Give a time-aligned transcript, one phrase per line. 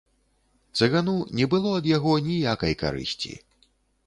[0.79, 3.33] Цыгану не было ад яго ніякай карысці.